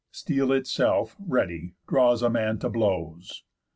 [0.11, 3.43] _Steel itself, ready, draws a man to blows.